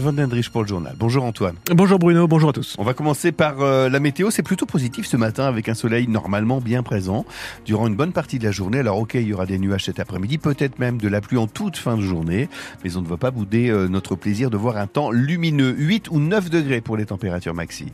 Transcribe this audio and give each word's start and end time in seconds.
Van 0.00 0.12
Dendrich 0.12 0.50
pour 0.50 0.62
le 0.62 0.66
journal. 0.66 0.96
Bonjour 0.98 1.22
Antoine. 1.22 1.54
Bonjour 1.70 2.00
Bruno, 2.00 2.26
bonjour 2.26 2.50
à 2.50 2.52
tous. 2.52 2.74
On 2.78 2.82
va 2.82 2.94
commencer 2.94 3.30
par 3.30 3.60
euh, 3.60 3.88
la 3.88 4.00
météo. 4.00 4.32
C'est 4.32 4.42
plutôt 4.42 4.66
positif 4.66 5.06
ce 5.06 5.16
matin 5.16 5.44
avec 5.44 5.68
un 5.68 5.74
soleil 5.74 6.08
normalement 6.08 6.60
bien 6.60 6.82
présent 6.82 7.24
durant 7.64 7.86
une 7.86 7.94
bonne 7.94 8.12
partie 8.12 8.40
de 8.40 8.44
la 8.44 8.50
journée. 8.50 8.80
Alors 8.80 8.98
ok, 8.98 9.14
il 9.14 9.28
y 9.28 9.32
aura 9.32 9.46
des 9.46 9.56
nuages 9.56 9.84
cet 9.84 10.00
après-midi, 10.00 10.38
peut-être 10.38 10.80
même 10.80 10.98
de 10.98 11.06
la 11.06 11.20
pluie 11.20 11.38
en 11.38 11.46
toute 11.46 11.76
fin 11.76 11.96
de 11.96 12.02
journée, 12.02 12.48
mais 12.82 12.96
on 12.96 13.02
ne 13.02 13.06
va 13.06 13.18
pas 13.18 13.30
bouder 13.30 13.70
euh, 13.70 13.86
notre 13.86 14.16
plaisir 14.16 14.50
de 14.50 14.56
voir 14.56 14.78
un 14.78 14.88
temps 14.88 15.12
lumineux. 15.12 15.72
8 15.78 16.10
ou 16.10 16.18
9 16.18 16.50
degrés 16.50 16.80
pour 16.80 16.96
les 16.96 17.06
températures 17.06 17.54
maxi. 17.54 17.92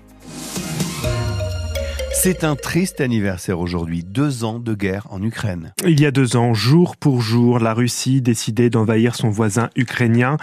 C'est 2.23 2.45
un 2.45 2.55
triste 2.55 3.01
anniversaire 3.01 3.61
aujourd'hui, 3.61 4.05
deux 4.05 4.45
ans 4.45 4.59
de 4.59 4.75
guerre 4.75 5.07
en 5.09 5.23
Ukraine. 5.23 5.73
Il 5.87 5.99
y 5.99 6.05
a 6.05 6.11
deux 6.11 6.37
ans, 6.37 6.53
jour 6.53 6.99
pour 6.99 7.23
jour, 7.23 7.59
la 7.59 7.73
Russie 7.73 8.21
décidait 8.21 8.69
d'envahir 8.69 9.15
son 9.15 9.31
voisin 9.31 9.71
ukrainien. 9.75 10.37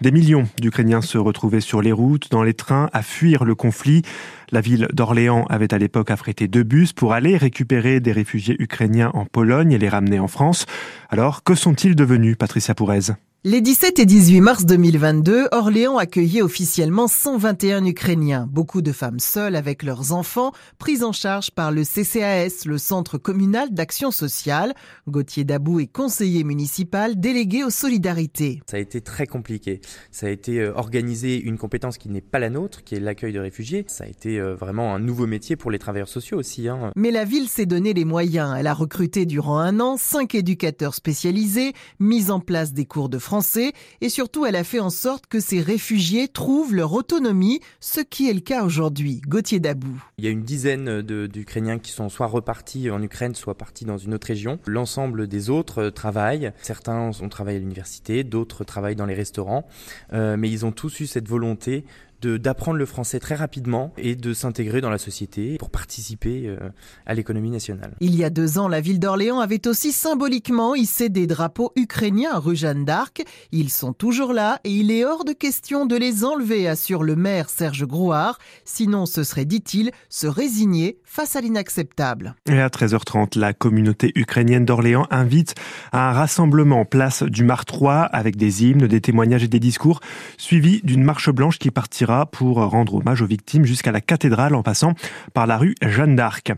Des 0.00 0.10
millions 0.10 0.48
d'Ukrainiens 0.60 1.02
se 1.02 1.18
retrouvaient 1.18 1.60
sur 1.60 1.82
les 1.82 1.92
routes, 1.92 2.32
dans 2.32 2.42
les 2.42 2.54
trains, 2.54 2.90
à 2.92 3.02
fuir 3.02 3.44
le 3.44 3.54
conflit. 3.54 4.02
La 4.50 4.60
ville 4.60 4.88
d'Orléans 4.92 5.44
avait 5.48 5.72
à 5.72 5.78
l'époque 5.78 6.10
affrété 6.10 6.48
deux 6.48 6.64
bus 6.64 6.92
pour 6.92 7.12
aller 7.12 7.36
récupérer 7.36 8.00
des 8.00 8.10
réfugiés 8.10 8.56
ukrainiens 8.58 9.12
en 9.14 9.24
Pologne 9.24 9.70
et 9.70 9.78
les 9.78 9.88
ramener 9.88 10.18
en 10.18 10.26
France. 10.26 10.66
Alors, 11.10 11.44
que 11.44 11.54
sont-ils 11.54 11.94
devenus, 11.94 12.36
Patricia 12.36 12.74
Pourez? 12.74 13.12
Les 13.42 13.62
17 13.62 13.98
et 14.00 14.04
18 14.04 14.42
mars 14.42 14.66
2022, 14.66 15.48
Orléans 15.52 15.96
accueillait 15.96 16.42
officiellement 16.42 17.08
121 17.08 17.86
Ukrainiens, 17.86 18.46
beaucoup 18.52 18.82
de 18.82 18.92
femmes 18.92 19.18
seules 19.18 19.56
avec 19.56 19.82
leurs 19.82 20.12
enfants, 20.12 20.52
prises 20.78 21.02
en 21.02 21.12
charge 21.12 21.50
par 21.50 21.72
le 21.72 21.82
CCAS, 21.84 22.66
le 22.66 22.76
Centre 22.76 23.16
communal 23.16 23.72
d'action 23.72 24.10
sociale. 24.10 24.74
Gauthier 25.08 25.44
Dabou 25.44 25.80
est 25.80 25.86
conseiller 25.86 26.44
municipal 26.44 27.18
délégué 27.18 27.64
aux 27.64 27.70
solidarités. 27.70 28.60
Ça 28.66 28.76
a 28.76 28.80
été 28.80 29.00
très 29.00 29.26
compliqué. 29.26 29.80
Ça 30.10 30.26
a 30.26 30.28
été 30.28 30.60
euh, 30.60 30.74
organiser 30.74 31.40
une 31.40 31.56
compétence 31.56 31.96
qui 31.96 32.10
n'est 32.10 32.20
pas 32.20 32.40
la 32.40 32.50
nôtre, 32.50 32.84
qui 32.84 32.94
est 32.94 33.00
l'accueil 33.00 33.32
de 33.32 33.40
réfugiés. 33.40 33.86
Ça 33.86 34.04
a 34.04 34.06
été 34.06 34.38
euh, 34.38 34.54
vraiment 34.54 34.94
un 34.94 34.98
nouveau 34.98 35.26
métier 35.26 35.56
pour 35.56 35.70
les 35.70 35.78
travailleurs 35.78 36.08
sociaux 36.08 36.36
aussi. 36.36 36.68
Hein. 36.68 36.92
Mais 36.94 37.10
la 37.10 37.24
ville 37.24 37.48
s'est 37.48 37.64
donné 37.64 37.94
les 37.94 38.04
moyens. 38.04 38.54
Elle 38.58 38.66
a 38.66 38.74
recruté 38.74 39.24
durant 39.24 39.60
un 39.60 39.80
an 39.80 39.96
cinq 39.96 40.34
éducateurs 40.34 40.94
spécialisés, 40.94 41.72
mis 42.00 42.30
en 42.30 42.40
place 42.40 42.74
des 42.74 42.84
cours 42.84 43.08
de 43.08 43.16
français 43.16 43.29
et 44.00 44.08
surtout 44.08 44.44
elle 44.44 44.56
a 44.56 44.64
fait 44.64 44.80
en 44.80 44.90
sorte 44.90 45.26
que 45.26 45.40
ces 45.40 45.60
réfugiés 45.60 46.28
trouvent 46.28 46.74
leur 46.74 46.92
autonomie, 46.92 47.60
ce 47.80 48.00
qui 48.00 48.28
est 48.28 48.34
le 48.34 48.40
cas 48.40 48.64
aujourd'hui. 48.64 49.20
Gauthier 49.26 49.60
Dabou. 49.60 50.02
Il 50.18 50.24
y 50.24 50.28
a 50.28 50.30
une 50.30 50.42
dizaine 50.42 51.02
d'Ukrainiens 51.02 51.78
qui 51.78 51.92
sont 51.92 52.08
soit 52.08 52.26
repartis 52.26 52.90
en 52.90 53.02
Ukraine, 53.02 53.34
soit 53.34 53.56
partis 53.56 53.84
dans 53.84 53.98
une 53.98 54.14
autre 54.14 54.26
région. 54.26 54.58
L'ensemble 54.66 55.28
des 55.28 55.50
autres 55.50 55.78
euh, 55.78 55.90
travaillent. 55.90 56.52
Certains 56.62 57.10
ont 57.20 57.28
travaillé 57.28 57.58
à 57.58 57.60
l'université, 57.60 58.24
d'autres 58.24 58.64
travaillent 58.64 58.96
dans 58.96 59.06
les 59.06 59.14
restaurants, 59.14 59.66
euh, 60.12 60.36
mais 60.36 60.50
ils 60.50 60.66
ont 60.66 60.72
tous 60.72 61.00
eu 61.00 61.06
cette 61.06 61.28
volonté 61.28 61.84
d'apprendre 62.22 62.78
le 62.78 62.86
français 62.86 63.20
très 63.20 63.34
rapidement 63.34 63.92
et 63.96 64.16
de 64.16 64.34
s'intégrer 64.34 64.80
dans 64.80 64.90
la 64.90 64.98
société 64.98 65.56
pour 65.58 65.70
participer 65.70 66.46
euh, 66.46 66.56
à 67.06 67.14
l'économie 67.14 67.50
nationale. 67.50 67.94
Il 68.00 68.14
y 68.14 68.24
a 68.24 68.30
deux 68.30 68.58
ans, 68.58 68.68
la 68.68 68.80
ville 68.80 69.00
d'Orléans 69.00 69.40
avait 69.40 69.66
aussi 69.66 69.92
symboliquement 69.92 70.74
hissé 70.74 71.08
des 71.08 71.26
drapeaux 71.26 71.72
ukrainiens 71.76 72.38
rue 72.38 72.56
Jeanne 72.56 72.84
d'Arc. 72.84 73.22
Ils 73.52 73.70
sont 73.70 73.92
toujours 73.92 74.32
là 74.32 74.60
et 74.64 74.70
il 74.70 74.90
est 74.90 75.04
hors 75.04 75.24
de 75.24 75.32
question 75.32 75.86
de 75.86 75.96
les 75.96 76.24
enlever, 76.24 76.68
assure 76.68 77.02
le 77.02 77.16
maire 77.16 77.48
Serge 77.48 77.86
Grouard. 77.86 78.38
Sinon, 78.64 79.06
ce 79.06 79.24
serait, 79.24 79.44
dit-il, 79.44 79.90
se 80.08 80.26
résigner 80.26 80.98
face 81.04 81.36
à 81.36 81.40
l'inacceptable. 81.40 82.34
Et 82.48 82.60
à 82.60 82.68
13h30, 82.68 83.38
la 83.38 83.52
communauté 83.52 84.12
ukrainienne 84.14 84.64
d'Orléans 84.64 85.06
invite 85.10 85.54
à 85.92 86.10
un 86.10 86.12
rassemblement 86.12 86.84
place 86.84 87.22
du 87.22 87.44
Mar 87.44 87.64
3 87.64 88.02
avec 88.02 88.36
des 88.36 88.64
hymnes, 88.64 88.86
des 88.86 89.00
témoignages 89.00 89.44
et 89.44 89.48
des 89.48 89.60
discours, 89.60 90.00
suivis 90.36 90.80
d'une 90.82 91.02
marche 91.02 91.30
blanche 91.30 91.58
qui 91.58 91.70
partira 91.70 92.09
pour 92.30 92.56
rendre 92.56 92.96
hommage 92.96 93.22
aux 93.22 93.26
victimes 93.26 93.64
jusqu'à 93.64 93.92
la 93.92 94.00
cathédrale 94.00 94.54
en 94.54 94.62
passant 94.62 94.94
par 95.34 95.46
la 95.46 95.56
rue 95.56 95.74
Jeanne 95.82 96.16
d'Arc. 96.16 96.52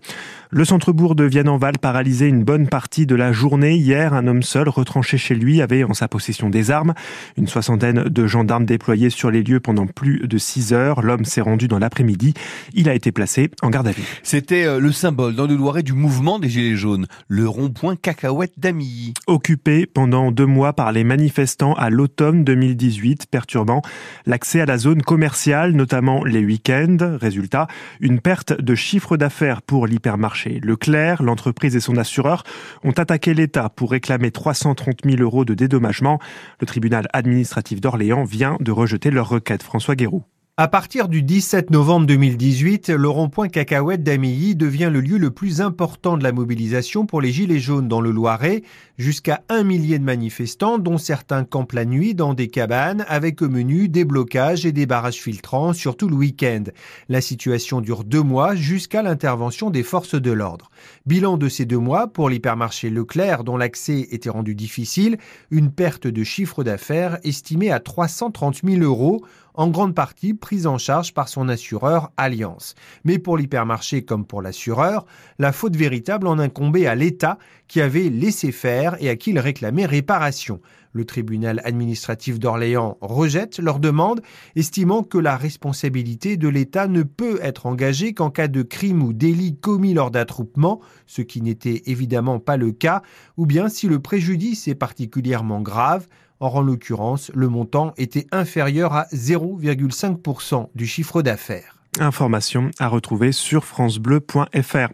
Le 0.55 0.67
centre-bourg 0.67 1.15
de 1.15 1.25
Vienne-en-Val 1.25 1.79
paralysé 1.79 2.29
une 2.29 2.45
bonne 2.45 2.69
partie 2.69 3.07
de 3.07 3.15
la 3.15 3.33
journée. 3.33 3.75
Hier, 3.75 4.13
un 4.13 4.27
homme 4.27 4.43
seul 4.43 4.69
retranché 4.69 5.17
chez 5.17 5.35
lui 5.35 5.63
avait 5.63 5.83
en 5.83 5.95
sa 5.95 6.09
possession 6.09 6.51
des 6.51 6.71
armes. 6.71 6.93
Une 7.39 7.47
soixantaine 7.47 8.05
de 8.05 8.27
gendarmes 8.27 8.67
déployés 8.67 9.09
sur 9.09 9.31
les 9.31 9.43
lieux 9.43 9.61
pendant 9.61 9.87
plus 9.87 10.29
de 10.29 10.37
six 10.37 10.75
heures. 10.75 11.01
L'homme 11.01 11.25
s'est 11.25 11.41
rendu 11.41 11.69
dans 11.69 11.79
l'après-midi. 11.79 12.35
Il 12.75 12.91
a 12.91 12.95
été 12.95 13.13
placé 13.13 13.51
en 13.63 13.71
garde 13.71 13.89
à 13.89 13.93
vue. 13.93 14.03
C'était 14.23 14.67
euh, 14.67 14.79
le 14.79 14.93
symbole 14.93 15.35
dans 15.35 15.47
le 15.47 15.57
Loiret 15.57 15.83
du 15.83 15.95
mouvement 15.95 16.39
des 16.39 16.51
Gilets 16.51 16.77
jaunes, 16.77 17.07
le 17.29 17.49
rond-point 17.49 17.97
cacahuète 17.97 18.53
d'Amilly. 18.59 19.15
Occupé 19.27 19.87
pendant 19.87 20.33
deux 20.33 20.45
mois 20.45 20.75
par 20.75 20.93
les 20.93 21.03
manifestants 21.03 21.73
à 21.73 21.89
l'automne 21.89 22.45
2018, 22.45 23.25
perturbant 23.31 23.81
l'accès 24.27 24.61
à 24.61 24.67
la 24.67 24.77
zone 24.77 25.01
commerciale, 25.01 25.73
notamment 25.73 26.25
les 26.25 26.45
week-ends. 26.45 27.17
Résultat, 27.19 27.69
une 28.01 28.21
perte 28.21 28.53
de 28.53 28.75
chiffre 28.75 29.17
d'affaires 29.17 29.63
pour 29.63 29.87
l'hypermarché 29.87 30.42
Leclerc, 30.51 31.23
l'entreprise 31.23 31.77
et 31.77 31.81
son 31.81 31.97
assureur 31.97 32.45
ont 32.85 32.93
attaqué 32.93 33.35
l'État 33.35 33.69
pour 33.69 33.91
réclamer 33.91 34.31
330 34.31 35.01
000 35.05 35.23
euros 35.23 35.45
de 35.45 35.55
dédommagement. 35.55 36.19
Le 36.61 36.67
tribunal 36.67 37.09
administratif 37.13 37.81
d'Orléans 37.81 38.25
vient 38.25 38.57
de 38.61 38.73
rejeter 38.73 39.11
leur 39.11 39.29
requête. 39.29 39.63
François 39.63 39.95
Guéroux. 39.95 40.25
À 40.63 40.69
partir 40.69 41.09
du 41.09 41.25
17 41.25 41.71
novembre 41.71 42.07
2018, 42.07 42.91
le 42.91 43.09
rond-point 43.09 43.49
Cacahuète 43.49 44.05
d'Amilly 44.05 44.55
devient 44.55 44.91
le 44.93 45.01
lieu 45.01 45.19
le 45.19 45.33
plus 45.33 45.61
important 45.61 46.17
de 46.17 46.23
la 46.23 46.31
mobilisation 46.31 47.05
pour 47.05 47.21
les 47.21 47.33
Gilets 47.33 47.59
jaunes 47.59 47.89
dans 47.89 48.01
le 48.01 48.13
Loiret. 48.13 48.63
Jusqu'à 48.97 49.43
un 49.49 49.65
millier 49.65 49.99
de 49.99 50.05
manifestants, 50.05 50.79
dont 50.79 50.99
certains 50.99 51.43
campent 51.43 51.73
la 51.73 51.85
nuit 51.85 52.15
dans 52.15 52.33
des 52.33 52.47
cabanes 52.47 53.05
avec 53.09 53.43
au 53.43 53.49
menu 53.49 53.89
des 53.89 54.05
blocages 54.05 54.65
et 54.65 54.71
des 54.71 54.87
barrages 54.87 55.21
filtrants, 55.21 55.73
surtout 55.73 56.07
le 56.07 56.15
week-end. 56.15 56.63
La 57.09 57.21
situation 57.21 57.81
dure 57.81 58.05
deux 58.05 58.23
mois 58.23 58.55
jusqu'à 58.55 59.03
l'intervention 59.03 59.69
des 59.69 59.83
forces 59.83 60.15
de 60.15 60.31
l'ordre. 60.31 60.71
Bilan 61.07 61.39
de 61.39 61.49
ces 61.49 61.65
deux 61.65 61.79
mois 61.79 62.07
pour 62.07 62.29
l'hypermarché 62.29 62.89
Leclerc, 62.89 63.43
dont 63.43 63.57
l'accès 63.57 64.07
était 64.13 64.31
rendu 64.31 64.55
difficile, 64.55 65.19
une 65.51 65.73
perte 65.73 66.07
de 66.07 66.23
chiffre 66.23 66.63
d'affaires 66.63 67.19
estimée 67.25 67.73
à 67.73 67.81
330 67.81 68.61
000 68.65 68.81
euros 68.83 69.25
en 69.55 69.69
grande 69.69 69.95
partie 69.95 70.35
prise 70.35 70.67
en 70.67 70.79
charge 70.79 71.15
par 71.15 71.29
son 71.29 71.49
assureur 71.49 72.11
Alliance. 72.17 72.75
Mais 73.05 73.19
pour 73.19 73.37
l'hypermarché 73.37 74.05
comme 74.05 74.25
pour 74.25 74.43
l'assureur, 74.43 75.07
la 75.39 75.53
faute 75.53 75.77
véritable 75.77 76.27
en 76.27 76.39
incombait 76.39 76.87
à 76.87 76.95
l'État 76.95 77.39
qui 77.69 77.81
avait 77.81 78.09
laissé 78.09 78.53
faire 78.53 78.97
et 79.01 79.09
à 79.09 79.17
qui 79.17 79.31
il 79.31 79.39
réclamait 79.39 79.87
réparation. 79.87 80.61
Le 80.95 81.07
tribunal 81.07 81.63
administratif 81.65 82.39
d'Orléans 82.39 82.99
rejette 83.01 83.59
leur 83.59 83.79
demande, 83.79 84.21
estimant 84.57 85.03
que 85.03 85.17
la 85.17 85.39
responsabilité 85.39 86.37
de 86.37 86.49
l'État 86.49 86.87
ne 86.87 87.03
peut 87.03 87.39
être 87.43 87.65
engagée 87.65 88.13
qu'en 88.13 88.31
cas 88.31 88.49
de 88.49 88.63
crime 88.63 89.03
ou 89.03 89.15
délit 89.15 89.57
commis 89.57 89.95
lors 89.95 90.11
d'attroupement, 90.11 90.81
ce 91.07 91.23
qui 91.23 91.41
n'était 91.41 91.83
évidemment 91.87 92.41
pas 92.41 92.59
le 92.59 92.73
cas, 92.73 93.01
ou 93.39 93.47
bien 93.47 93.71
si 93.71 93.89
le 93.89 94.01
préjudice 94.01 94.69
est 94.69 94.75
particulièrement 94.75 95.63
grave, 95.63 96.07
Or, 96.43 96.57
en 96.57 96.63
l'occurrence, 96.63 97.31
le 97.37 97.47
montant 97.47 97.95
était 97.97 98.27
inférieur 98.33 98.95
à 98.95 99.05
0,5% 99.13 100.71
du 100.75 100.89
chiffre 100.89 101.23
d'affaires. 101.23 101.77
Information 102.01 102.73
à 102.81 102.89
retrouver 102.89 103.31
sur 103.31 103.65
francebleu.fr. 103.65 104.89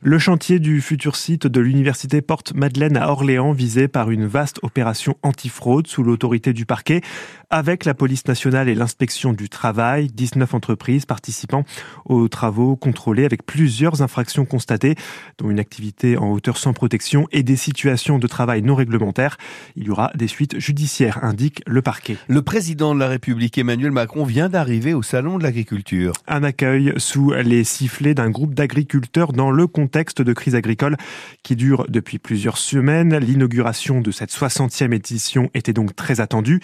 Le 0.00 0.18
chantier 0.18 0.60
du 0.60 0.80
futur 0.80 1.16
site 1.16 1.46
de 1.46 1.60
l'université 1.60 2.22
Porte-Madeleine 2.22 2.96
à 2.96 3.10
Orléans 3.10 3.52
visé 3.52 3.86
par 3.86 4.10
une 4.10 4.24
vaste 4.24 4.60
opération 4.62 5.16
antifraude 5.22 5.88
sous 5.88 6.02
l'autorité 6.02 6.54
du 6.54 6.64
parquet 6.64 7.02
avec 7.50 7.86
la 7.86 7.94
police 7.94 8.26
nationale 8.26 8.68
et 8.68 8.74
l'inspection 8.74 9.32
du 9.32 9.48
travail, 9.48 10.08
19 10.08 10.52
entreprises 10.52 11.06
participant 11.06 11.64
aux 12.04 12.28
travaux 12.28 12.76
contrôlés 12.76 13.24
avec 13.24 13.46
plusieurs 13.46 14.02
infractions 14.02 14.44
constatées 14.44 14.96
dont 15.38 15.48
une 15.48 15.58
activité 15.58 16.18
en 16.18 16.30
hauteur 16.30 16.58
sans 16.58 16.74
protection 16.74 17.26
et 17.32 17.42
des 17.42 17.56
situations 17.56 18.18
de 18.18 18.26
travail 18.26 18.60
non 18.60 18.74
réglementaires. 18.74 19.38
Il 19.76 19.84
y 19.84 19.90
aura 19.90 20.10
des 20.14 20.28
suites 20.28 20.58
judiciaires, 20.58 21.24
indique 21.24 21.62
le 21.66 21.80
parquet. 21.80 22.18
Le 22.28 22.42
président 22.42 22.94
de 22.94 23.00
la 23.00 23.08
République 23.08 23.56
Emmanuel 23.56 23.92
Macron 23.92 24.24
vient 24.24 24.50
d'arriver 24.50 24.92
au 24.92 25.02
salon 25.02 25.38
de 25.38 25.42
l'agriculture. 25.42 26.12
Un 26.26 26.42
accueil 26.42 26.92
sous 26.98 27.32
les 27.32 27.64
sifflets 27.64 28.14
d'un 28.14 28.28
groupe 28.28 28.52
d'agriculteurs 28.54 29.32
dans 29.32 29.50
le 29.50 29.66
contexte 29.66 30.20
de 30.20 30.32
crise 30.34 30.54
agricole 30.54 30.96
qui 31.42 31.56
dure 31.56 31.86
depuis 31.88 32.18
plusieurs 32.18 32.58
semaines. 32.58 33.16
L'inauguration 33.16 34.02
de 34.02 34.10
cette 34.10 34.32
60e 34.32 34.92
édition 34.92 35.50
était 35.54 35.72
donc 35.72 35.96
très 35.96 36.20
attendue. 36.20 36.60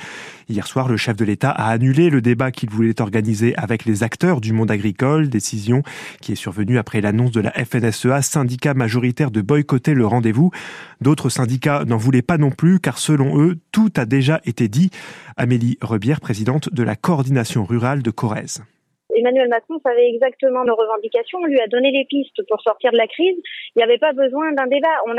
Hier 0.50 0.66
soir, 0.66 0.73
le 0.82 0.96
chef 0.96 1.16
de 1.16 1.24
l'État 1.24 1.50
a 1.50 1.70
annulé 1.70 2.10
le 2.10 2.20
débat 2.20 2.50
qu'il 2.50 2.68
voulait 2.68 3.00
organiser 3.00 3.54
avec 3.56 3.84
les 3.84 4.02
acteurs 4.02 4.40
du 4.40 4.52
monde 4.52 4.70
agricole, 4.70 5.28
décision 5.28 5.82
qui 6.20 6.32
est 6.32 6.36
survenue 6.36 6.78
après 6.78 7.00
l'annonce 7.00 7.30
de 7.30 7.40
la 7.40 7.52
FNSEA, 7.52 8.22
syndicat 8.22 8.74
majoritaire 8.74 9.30
de 9.30 9.40
boycotter 9.40 9.94
le 9.94 10.06
rendez-vous. 10.06 10.50
D'autres 11.00 11.28
syndicats 11.28 11.84
n'en 11.86 11.96
voulaient 11.96 12.22
pas 12.22 12.38
non 12.38 12.50
plus 12.50 12.80
car 12.80 12.98
selon 12.98 13.40
eux, 13.40 13.58
tout 13.70 13.90
a 13.96 14.04
déjà 14.04 14.40
été 14.44 14.66
dit. 14.68 14.90
Amélie 15.36 15.78
Rebière, 15.80 16.20
présidente 16.20 16.72
de 16.74 16.82
la 16.82 16.96
coordination 16.96 17.64
rurale 17.64 18.02
de 18.02 18.10
Corrèze. 18.10 18.64
Emmanuel 19.16 19.48
Macron 19.48 19.78
savait 19.84 20.08
exactement 20.08 20.64
nos 20.64 20.74
revendications, 20.74 21.38
on 21.38 21.46
lui 21.46 21.60
a 21.60 21.68
donné 21.68 21.92
les 21.92 22.04
pistes 22.04 22.42
pour 22.48 22.60
sortir 22.62 22.90
de 22.90 22.96
la 22.96 23.06
crise. 23.06 23.36
Il 23.74 23.78
n'y 23.78 23.82
avait 23.84 23.98
pas 23.98 24.12
besoin 24.12 24.52
d'un 24.52 24.66
débat. 24.66 24.96
On 25.06 25.16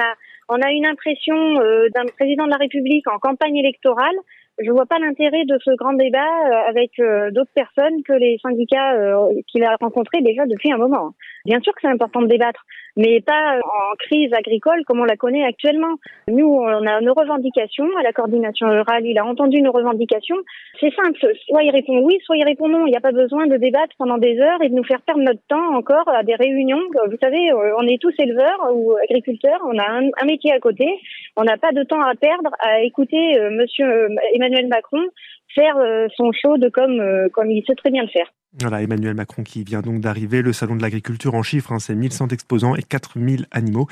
a, 0.61 0.71
une 0.71 0.85
impression 0.85 1.61
euh, 1.61 1.87
d'un 1.95 2.05
président 2.05 2.45
de 2.45 2.51
la 2.51 2.57
République 2.57 3.07
en 3.07 3.19
campagne 3.19 3.55
électorale 3.55 4.15
Je 4.59 4.71
vois 4.71 4.85
pas 4.85 4.99
l'intérêt 4.99 5.43
de 5.45 5.57
ce 5.63 5.75
grand 5.75 5.93
débat 5.93 6.31
avec 6.67 6.91
d'autres 7.31 7.51
personnes 7.53 8.03
que 8.03 8.13
les 8.13 8.37
syndicats 8.41 8.95
qu'il 9.47 9.63
a 9.63 9.75
rencontrés 9.81 10.21
déjà 10.21 10.45
depuis 10.45 10.71
un 10.71 10.77
moment. 10.77 11.11
Bien 11.45 11.59
sûr 11.61 11.73
que 11.73 11.81
c'est 11.81 11.87
important 11.87 12.21
de 12.21 12.27
débattre, 12.27 12.65
mais 12.97 13.21
pas 13.21 13.59
en 13.59 13.95
crise 13.99 14.33
agricole 14.33 14.83
comme 14.85 14.99
on 14.99 15.05
la 15.05 15.15
connaît 15.17 15.43
actuellement. 15.43 15.95
Nous, 16.27 16.47
on 16.47 16.87
a 16.87 17.01
nos 17.01 17.13
revendications 17.13 17.87
à 17.99 18.03
la 18.03 18.13
coordination 18.13 18.67
rurale. 18.67 19.05
Il 19.05 19.19
a 19.19 19.25
entendu 19.25 19.61
nos 19.61 19.71
revendications. 19.71 20.37
C'est 20.79 20.93
simple. 20.95 21.19
Soit 21.47 21.63
il 21.63 21.71
répond 21.71 21.99
oui, 21.99 22.17
soit 22.23 22.37
il 22.37 22.45
répond 22.45 22.67
non. 22.67 22.87
Il 22.87 22.91
n'y 22.91 22.97
a 22.97 23.01
pas 23.01 23.11
besoin 23.11 23.47
de 23.47 23.57
débattre 23.57 23.95
pendant 23.97 24.17
des 24.17 24.39
heures 24.39 24.61
et 24.63 24.69
de 24.69 24.75
nous 24.75 24.83
faire 24.83 25.01
perdre 25.01 25.21
notre 25.21 25.41
temps 25.47 25.75
encore 25.75 26.07
à 26.07 26.23
des 26.23 26.35
réunions. 26.35 26.81
Vous 27.09 27.17
savez, 27.21 27.51
on 27.53 27.87
est 27.87 28.01
tous 28.01 28.13
éleveurs 28.17 28.71
ou 28.73 28.93
agriculteurs. 29.03 29.59
On 29.65 29.77
a 29.77 29.87
un, 29.87 30.25
métier 30.25 30.51
à 30.53 30.59
côté. 30.59 30.87
On 31.37 31.43
n'a 31.43 31.57
pas 31.57 31.71
de 31.73 31.83
temps 31.83 32.01
à 32.01 32.15
perdre 32.15 32.51
à 32.59 32.81
écouter 32.81 33.37
euh, 33.39 33.49
Monsieur 33.51 33.85
euh, 33.85 34.15
Emmanuel 34.33 34.67
Macron 34.67 35.03
faire 35.53 35.77
euh, 35.77 36.07
son 36.15 36.31
show 36.31 36.57
de 36.57 36.69
comme 36.69 37.01
comme 37.33 37.51
il 37.51 37.63
sait 37.65 37.75
très 37.75 37.91
bien 37.91 38.03
le 38.03 38.09
faire. 38.09 38.27
Voilà, 38.61 38.81
Emmanuel 38.81 39.15
Macron 39.15 39.43
qui 39.43 39.65
vient 39.65 39.81
donc 39.81 39.99
d'arriver. 39.99 40.41
Le 40.41 40.53
salon 40.53 40.77
de 40.77 40.81
l'agriculture 40.81 41.35
en 41.35 41.43
chiffres, 41.43 41.73
hein, 41.73 41.79
c'est 41.79 41.93
1100 41.93 42.29
exposants 42.29 42.75
et 42.75 42.83
4000 42.83 43.47
animaux. 43.51 43.87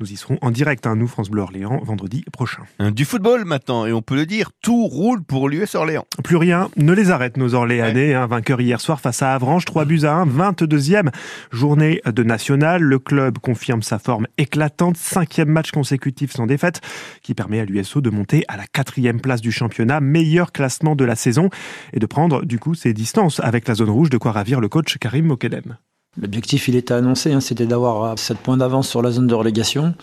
Nous 0.00 0.12
y 0.12 0.16
serons 0.16 0.38
en 0.42 0.50
direct, 0.50 0.88
hein, 0.88 0.96
nous, 0.96 1.06
France 1.06 1.30
Bleu 1.30 1.42
Orléans, 1.42 1.80
vendredi 1.84 2.24
prochain. 2.32 2.62
Du 2.90 3.04
football 3.04 3.44
maintenant, 3.44 3.86
et 3.86 3.92
on 3.92 4.02
peut 4.02 4.16
le 4.16 4.26
dire, 4.26 4.50
tout 4.60 4.86
roule 4.86 5.22
pour 5.22 5.48
l'US 5.48 5.72
Orléans. 5.76 6.04
Plus 6.24 6.36
rien 6.36 6.68
ne 6.76 6.92
les 6.92 7.12
arrête, 7.12 7.36
nos 7.36 7.54
Orléanais. 7.54 8.14
Hein, 8.14 8.26
vainqueur 8.26 8.60
hier 8.60 8.80
soir 8.80 9.00
face 9.00 9.22
à 9.22 9.34
Avranches, 9.34 9.64
3 9.66 9.84
buts 9.84 10.04
à 10.04 10.14
1, 10.14 10.26
22e 10.26 11.10
journée 11.52 12.00
de 12.04 12.22
national. 12.24 12.82
Le 12.82 12.98
club 12.98 13.38
confirme 13.38 13.82
sa 13.82 14.00
forme 14.00 14.26
éclatante, 14.36 14.96
cinquième 14.96 15.48
match 15.48 15.70
consécutif 15.70 16.32
sans 16.32 16.46
défaite, 16.46 16.80
qui 17.22 17.34
permet 17.34 17.60
à 17.60 17.64
l'USO 17.64 18.00
de 18.00 18.10
monter 18.10 18.44
à 18.48 18.56
la 18.56 18.66
quatrième 18.66 19.20
place 19.20 19.40
du 19.40 19.52
championnat, 19.52 20.00
meilleur 20.00 20.50
classement 20.50 20.96
de 20.96 21.04
la 21.04 21.14
saison, 21.14 21.50
et 21.92 22.00
de 22.00 22.06
prendre 22.06 22.44
du 22.44 22.58
coup 22.58 22.74
ses 22.74 22.92
distances 22.92 23.40
avec 23.40 23.68
la 23.68 23.74
zone 23.74 23.90
rouge 23.90 24.07
de 24.10 24.18
quoi 24.18 24.32
ravir 24.32 24.60
le 24.60 24.68
coach 24.68 24.98
Karim 24.98 25.26
Mokedem. 25.26 25.76
L'objectif, 26.20 26.68
il 26.68 26.76
était 26.76 26.94
annoncé, 26.94 27.32
hein, 27.32 27.40
c'était 27.40 27.66
d'avoir 27.66 28.18
7 28.18 28.38
points 28.38 28.56
d'avance 28.56 28.88
sur 28.88 29.02
la 29.02 29.10
zone 29.10 29.26
de 29.26 29.34
relégation. 29.34 29.94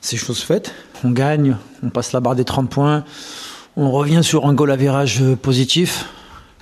C'est 0.00 0.16
chose 0.16 0.42
faite. 0.42 0.72
On 1.04 1.10
gagne, 1.10 1.56
on 1.82 1.90
passe 1.90 2.12
la 2.12 2.20
barre 2.20 2.36
des 2.36 2.44
30 2.44 2.70
points, 2.70 3.04
on 3.76 3.90
revient 3.90 4.22
sur 4.22 4.46
un 4.46 4.54
goal 4.54 4.70
à 4.70 4.76
virage 4.76 5.22
positif. 5.42 6.06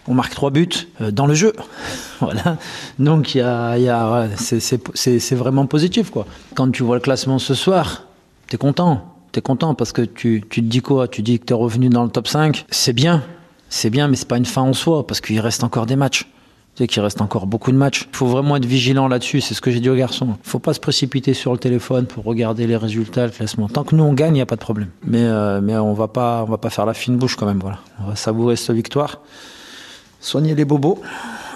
On 0.06 0.14
marque 0.14 0.34
trois 0.34 0.50
buts 0.50 0.68
euh, 1.02 1.10
dans 1.10 1.26
le 1.26 1.34
jeu. 1.34 1.52
voilà. 2.20 2.56
Donc 2.98 3.34
y 3.34 3.40
a, 3.40 4.28
c'est 4.36 5.34
vraiment 5.34 5.66
positif. 5.66 6.10
Quoi. 6.10 6.26
Quand 6.54 6.70
tu 6.70 6.82
vois 6.82 6.96
le 6.96 7.02
classement 7.02 7.38
ce 7.38 7.54
soir, 7.54 8.04
tu 8.48 8.54
es 8.54 8.58
content. 8.58 9.14
Tu 9.32 9.40
es 9.40 9.42
content 9.42 9.74
parce 9.74 9.92
que 9.92 10.00
tu, 10.00 10.42
tu 10.48 10.62
te 10.62 10.66
dis 10.66 10.80
quoi? 10.80 11.08
Tu 11.08 11.20
dis 11.20 11.38
que 11.38 11.44
tu 11.44 11.52
es 11.52 11.56
revenu 11.56 11.90
dans 11.90 12.04
le 12.04 12.10
top 12.10 12.26
5. 12.26 12.64
C'est 12.70 12.94
bien. 12.94 13.22
C'est 13.68 13.90
bien, 13.90 14.08
mais 14.08 14.16
c'est 14.16 14.28
pas 14.28 14.38
une 14.38 14.46
fin 14.46 14.62
en 14.62 14.72
soi 14.72 15.06
parce 15.06 15.20
qu'il 15.20 15.38
reste 15.40 15.62
encore 15.62 15.84
des 15.84 15.96
matchs 15.96 16.26
qu'il 16.86 17.02
reste 17.02 17.20
encore 17.20 17.46
beaucoup 17.46 17.72
de 17.72 17.76
matchs. 17.76 18.08
Il 18.12 18.16
faut 18.16 18.26
vraiment 18.26 18.56
être 18.56 18.66
vigilant 18.66 19.08
là-dessus, 19.08 19.40
c'est 19.40 19.54
ce 19.54 19.60
que 19.60 19.70
j'ai 19.70 19.80
dit 19.80 19.90
aux 19.90 19.96
garçons. 19.96 20.36
Il 20.44 20.48
faut 20.48 20.58
pas 20.58 20.74
se 20.74 20.80
précipiter 20.80 21.34
sur 21.34 21.52
le 21.52 21.58
téléphone 21.58 22.06
pour 22.06 22.24
regarder 22.24 22.66
les 22.66 22.76
résultats, 22.76 23.26
le 23.26 23.32
classement. 23.32 23.68
Tant 23.68 23.84
que 23.84 23.94
nous 23.94 24.04
on 24.04 24.12
gagne, 24.12 24.34
il 24.34 24.38
n'y 24.38 24.40
a 24.40 24.46
pas 24.46 24.56
de 24.56 24.60
problème. 24.60 24.90
Mais, 25.04 25.22
euh, 25.22 25.60
mais 25.60 25.76
on 25.76 25.94
va 25.94 26.08
pas, 26.08 26.44
on 26.46 26.50
va 26.50 26.58
pas 26.58 26.70
faire 26.70 26.86
la 26.86 26.94
fine 26.94 27.16
bouche 27.16 27.36
quand 27.36 27.46
même. 27.46 27.60
Voilà. 27.60 27.78
On 28.00 28.08
va 28.08 28.16
savourer 28.16 28.56
cette 28.56 28.76
victoire, 28.76 29.20
soigner 30.20 30.54
les 30.54 30.64
bobos 30.64 31.00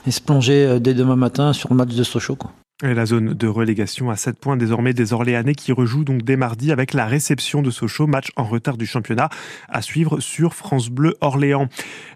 et 0.07 0.11
se 0.11 0.21
plonger 0.21 0.67
euh, 0.67 0.79
dès 0.79 0.95
demain 0.95 1.17
matin 1.17 1.53
sur 1.53 1.69
le 1.71 1.77
match 1.77 1.95
de 1.95 2.03
Sochaux. 2.03 2.39
La 2.83 3.07
zone 3.07 3.35
de 3.35 3.47
relégation 3.47 4.11
à 4.11 4.17
7 4.17 4.41
points 4.41 4.57
désormais 4.57 4.93
des 4.93 5.13
Orléanais 5.13 5.55
qui 5.55 5.71
rejouent 5.71 6.03
donc 6.03 6.23
dès 6.23 6.35
mardi 6.35 6.73
avec 6.73 6.95
la 6.95 7.07
réception 7.07 7.63
de 7.63 7.71
Sochaux, 7.71 8.09
match 8.09 8.33
en 8.35 8.43
retard 8.43 8.77
du 8.77 8.87
championnat 8.87 9.29
à 9.69 9.83
suivre 9.83 10.19
sur 10.19 10.53
France 10.53 10.89
Bleu 10.89 11.15
Orléans. 11.21 11.69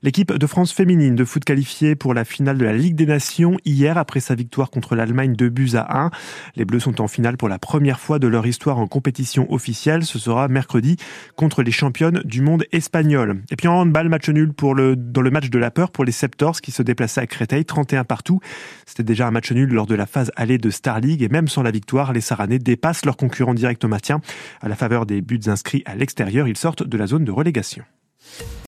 L'équipe 0.02 0.32
de 0.32 0.46
France 0.48 0.72
féminine 0.72 1.14
de 1.14 1.24
foot 1.24 1.44
qualifiée 1.44 1.94
pour 1.94 2.14
la 2.14 2.24
finale 2.24 2.58
de 2.58 2.64
la 2.64 2.72
Ligue 2.72 2.96
des 2.96 3.06
Nations 3.06 3.58
hier 3.64 3.96
après 3.96 4.18
sa 4.18 4.34
victoire 4.34 4.72
contre 4.72 4.96
l'Allemagne 4.96 5.36
de 5.36 5.48
buts 5.48 5.70
à 5.76 6.06
1. 6.06 6.10
Les 6.56 6.64
Bleus 6.64 6.80
sont 6.80 7.00
en 7.00 7.06
finale 7.06 7.36
pour 7.36 7.48
la 7.48 7.60
première 7.60 8.00
fois 8.00 8.18
de 8.18 8.26
leur 8.26 8.44
histoire 8.44 8.78
en 8.78 8.88
compétition 8.88 9.46
officielle. 9.52 10.04
Ce 10.04 10.18
sera 10.18 10.48
mercredi 10.48 10.96
contre 11.36 11.62
les 11.62 11.70
championnes 11.70 12.22
du 12.24 12.42
monde 12.42 12.64
espagnol. 12.72 13.40
Et 13.52 13.56
puis 13.56 13.68
en 13.68 13.74
handball, 13.82 14.08
match 14.08 14.28
nul 14.30 14.50
dans 14.56 15.22
le 15.22 15.30
match 15.30 15.48
de 15.48 15.58
la 15.60 15.70
peur 15.70 15.92
pour 15.92 16.04
les 16.04 16.10
Septors 16.10 16.60
qui 16.60 16.72
se 16.72 16.82
déplaçaient 16.82 17.20
à 17.20 17.28
Créteil, 17.28 17.64
31 17.64 18.02
partout. 18.02 18.40
C'était 18.84 19.04
déjà 19.04 19.28
un 19.28 19.30
match 19.30 19.52
nul 19.52 19.70
lors 19.72 19.86
de 19.86 19.94
la 19.94 20.06
phase 20.06 20.32
aller 20.34 20.56
de 20.58 20.70
Star 20.70 21.00
League 21.00 21.23
et 21.23 21.29
même 21.29 21.49
sans 21.49 21.62
la 21.62 21.70
victoire, 21.70 22.12
les 22.12 22.20
Saranais 22.20 22.58
dépassent 22.58 23.05
leurs 23.05 23.17
concurrents 23.17 23.55
directs 23.55 23.85
au 23.85 23.88
maintien. 23.88 24.20
À 24.61 24.69
la 24.69 24.76
faveur 24.76 25.06
des 25.06 25.20
buts 25.20 25.41
inscrits 25.47 25.82
à 25.87 25.94
l'extérieur, 25.94 26.49
ils 26.49 26.56
sortent 26.56 26.82
de 26.82 26.97
la 26.97 27.06
zone 27.06 27.25
de 27.25 27.32
relégation. 27.32 27.85